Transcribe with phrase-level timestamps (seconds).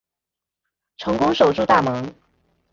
[0.97, 2.11] 成功守住大门